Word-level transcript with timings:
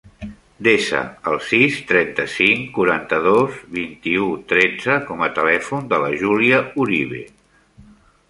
Desa 0.67 0.99
el 1.31 1.35
sis, 1.47 1.75
trenta-cinc, 1.91 2.63
quaranta-dos, 2.77 3.59
vint-i-u, 3.77 4.31
tretze 4.53 4.97
com 5.11 5.23
a 5.27 5.31
telèfon 5.37 5.87
de 5.93 6.03
la 6.05 6.11
Júlia 6.23 6.65
Orive. 6.87 7.21